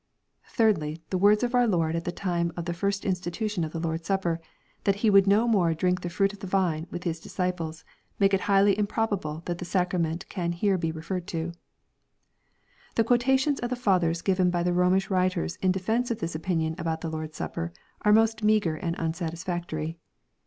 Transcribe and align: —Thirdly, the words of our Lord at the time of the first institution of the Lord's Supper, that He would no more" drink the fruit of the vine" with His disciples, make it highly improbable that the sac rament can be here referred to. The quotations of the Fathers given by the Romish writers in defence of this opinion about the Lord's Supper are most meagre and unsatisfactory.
—Thirdly, 0.57 1.03
the 1.11 1.17
words 1.19 1.43
of 1.43 1.53
our 1.53 1.67
Lord 1.67 1.95
at 1.95 2.05
the 2.05 2.11
time 2.11 2.51
of 2.57 2.65
the 2.65 2.73
first 2.73 3.05
institution 3.05 3.63
of 3.63 3.71
the 3.71 3.79
Lord's 3.79 4.07
Supper, 4.07 4.41
that 4.83 4.95
He 5.05 5.11
would 5.11 5.27
no 5.27 5.47
more" 5.47 5.75
drink 5.75 6.01
the 6.01 6.09
fruit 6.09 6.33
of 6.33 6.39
the 6.39 6.47
vine" 6.47 6.87
with 6.89 7.03
His 7.03 7.19
disciples, 7.19 7.85
make 8.17 8.33
it 8.33 8.39
highly 8.49 8.75
improbable 8.79 9.43
that 9.45 9.59
the 9.59 9.63
sac 9.63 9.91
rament 9.91 10.27
can 10.27 10.49
be 10.49 10.57
here 10.57 10.75
referred 10.77 11.27
to. 11.27 11.51
The 12.95 13.03
quotations 13.03 13.59
of 13.59 13.69
the 13.69 13.75
Fathers 13.75 14.23
given 14.23 14.49
by 14.49 14.63
the 14.63 14.73
Romish 14.73 15.11
writers 15.11 15.57
in 15.57 15.71
defence 15.71 16.09
of 16.09 16.17
this 16.17 16.33
opinion 16.33 16.73
about 16.79 17.01
the 17.01 17.09
Lord's 17.11 17.37
Supper 17.37 17.71
are 18.01 18.11
most 18.11 18.41
meagre 18.43 18.77
and 18.77 18.95
unsatisfactory. 18.95 19.99